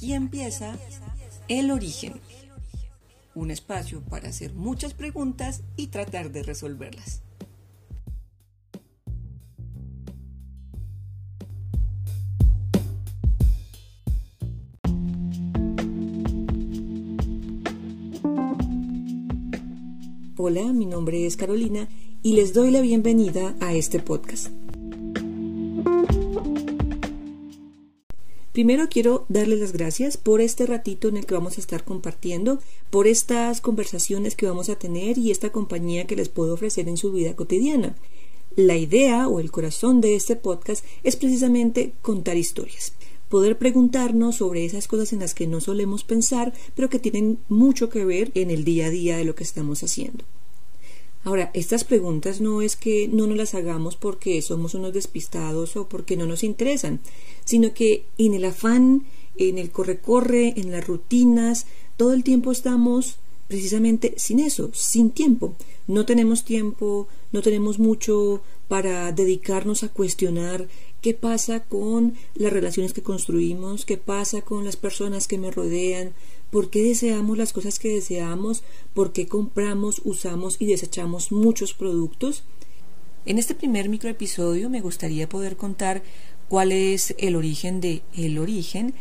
[0.00, 0.78] Aquí empieza
[1.48, 2.14] El Origen,
[3.34, 7.20] un espacio para hacer muchas preguntas y tratar de resolverlas.
[20.38, 21.90] Hola, mi nombre es Carolina
[22.22, 24.59] y les doy la bienvenida a este podcast.
[28.60, 32.58] Primero quiero darles las gracias por este ratito en el que vamos a estar compartiendo,
[32.90, 36.98] por estas conversaciones que vamos a tener y esta compañía que les puedo ofrecer en
[36.98, 37.96] su vida cotidiana.
[38.56, 42.92] La idea o el corazón de este podcast es precisamente contar historias
[43.30, 47.88] poder preguntarnos sobre esas cosas en las que no solemos pensar, pero que tienen mucho
[47.88, 50.24] que ver en el día a día de lo que estamos haciendo.
[51.22, 55.86] Ahora, estas preguntas no es que no nos las hagamos porque somos unos despistados o
[55.86, 57.00] porque no nos interesan,
[57.44, 59.04] sino que en el afán,
[59.36, 61.66] en el corre-corre, en las rutinas,
[61.98, 63.16] todo el tiempo estamos
[63.48, 65.54] precisamente sin eso, sin tiempo.
[65.86, 70.68] No tenemos tiempo, no tenemos mucho para dedicarnos a cuestionar
[71.00, 76.12] qué pasa con las relaciones que construimos, qué pasa con las personas que me rodean,
[76.50, 78.62] por qué deseamos las cosas que deseamos,
[78.94, 82.44] por qué compramos, usamos y desechamos muchos productos.
[83.26, 86.02] En este primer microepisodio me gustaría poder contar
[86.48, 88.94] cuál es el origen de el origen,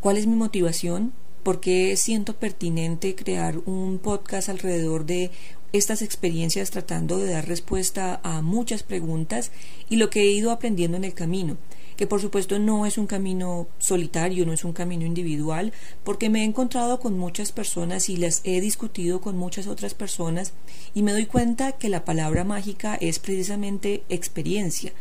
[0.00, 1.12] cuál es mi motivación,
[1.42, 5.30] por qué siento pertinente crear un podcast alrededor de
[5.72, 9.50] estas experiencias tratando de dar respuesta a muchas preguntas
[9.88, 11.56] y lo que he ido aprendiendo en el camino
[11.98, 15.72] que por supuesto no es un camino solitario, no es un camino individual,
[16.04, 20.52] porque me he encontrado con muchas personas y las he discutido con muchas otras personas
[20.94, 24.92] y me doy cuenta que la palabra mágica es precisamente experiencia.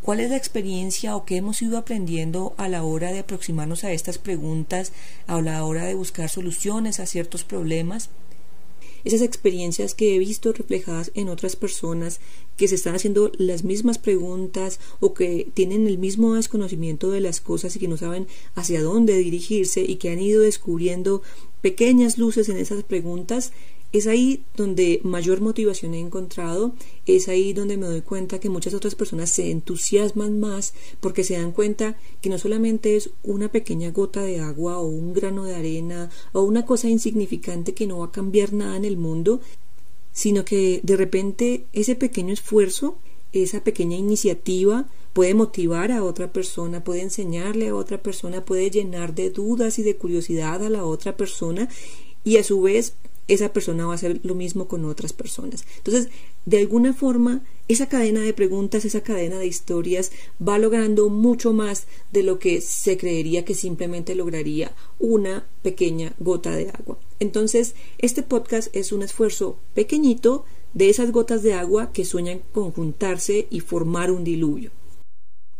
[0.00, 3.92] ¿Cuál es la experiencia o qué hemos ido aprendiendo a la hora de aproximarnos a
[3.92, 4.92] estas preguntas,
[5.26, 8.08] a la hora de buscar soluciones a ciertos problemas?
[9.04, 12.20] Esas experiencias que he visto reflejadas en otras personas
[12.56, 17.40] que se están haciendo las mismas preguntas o que tienen el mismo desconocimiento de las
[17.40, 21.22] cosas y que no saben hacia dónde dirigirse y que han ido descubriendo
[21.60, 23.52] pequeñas luces en esas preguntas
[23.92, 26.74] es ahí donde mayor motivación he encontrado,
[27.06, 31.34] es ahí donde me doy cuenta que muchas otras personas se entusiasman más porque se
[31.34, 35.54] dan cuenta que no solamente es una pequeña gota de agua o un grano de
[35.54, 39.40] arena o una cosa insignificante que no va a cambiar nada en el mundo,
[40.12, 42.96] sino que de repente ese pequeño esfuerzo,
[43.32, 49.14] esa pequeña iniciativa puede motivar a otra persona, puede enseñarle a otra persona, puede llenar
[49.14, 51.68] de dudas y de curiosidad a la otra persona
[52.24, 52.94] y a su vez
[53.28, 55.64] esa persona va a hacer lo mismo con otras personas.
[55.78, 56.08] Entonces,
[56.44, 60.10] de alguna forma, esa cadena de preguntas, esa cadena de historias
[60.46, 66.54] va logrando mucho más de lo que se creería que simplemente lograría una pequeña gota
[66.56, 66.98] de agua.
[67.20, 70.44] Entonces, este podcast es un esfuerzo pequeñito
[70.74, 74.70] de esas gotas de agua que sueñan conjuntarse y formar un diluvio.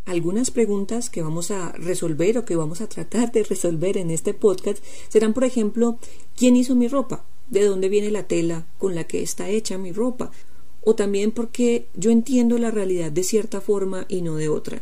[0.05, 4.33] Algunas preguntas que vamos a resolver o que vamos a tratar de resolver en este
[4.33, 5.97] podcast serán, por ejemplo,
[6.35, 7.25] ¿quién hizo mi ropa?
[7.53, 10.31] De dónde viene la tela con la que está hecha mi ropa,
[10.83, 14.81] o también porque yo entiendo la realidad de cierta forma y no de otra.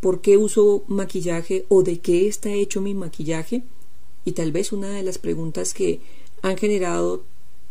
[0.00, 3.64] ¿Por qué uso maquillaje o de qué está hecho mi maquillaje?
[4.24, 6.00] Y tal vez una de las preguntas que
[6.40, 7.24] han generado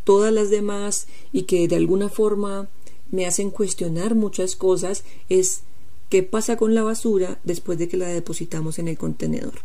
[0.03, 2.69] todas las demás y que de alguna forma
[3.09, 5.61] me hacen cuestionar muchas cosas es
[6.09, 9.61] qué pasa con la basura después de que la depositamos en el contenedor.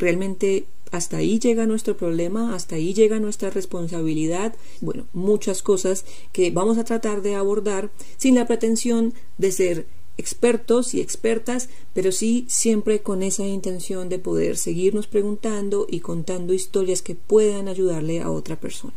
[0.00, 6.50] Realmente hasta ahí llega nuestro problema, hasta ahí llega nuestra responsabilidad, bueno, muchas cosas que
[6.50, 12.46] vamos a tratar de abordar sin la pretensión de ser expertos y expertas, pero sí
[12.48, 18.30] siempre con esa intención de poder seguirnos preguntando y contando historias que puedan ayudarle a
[18.30, 18.94] otra persona.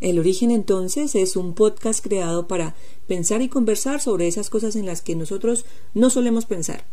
[0.00, 2.74] El origen entonces es un podcast creado para
[3.06, 6.86] pensar y conversar sobre esas cosas en las que nosotros no solemos pensar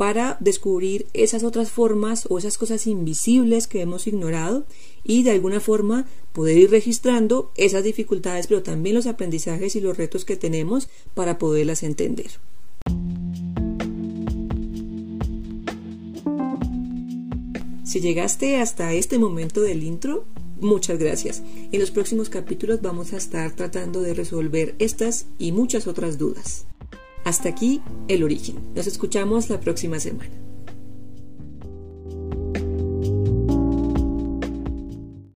[0.00, 4.64] para descubrir esas otras formas o esas cosas invisibles que hemos ignorado
[5.04, 9.98] y de alguna forma poder ir registrando esas dificultades, pero también los aprendizajes y los
[9.98, 12.30] retos que tenemos para poderlas entender.
[17.84, 20.24] Si llegaste hasta este momento del intro,
[20.62, 21.42] muchas gracias.
[21.72, 26.64] En los próximos capítulos vamos a estar tratando de resolver estas y muchas otras dudas.
[27.30, 28.56] Hasta aquí el origen.
[28.74, 30.32] Nos escuchamos la próxima semana.